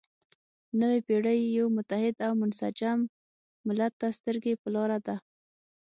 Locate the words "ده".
5.07-5.15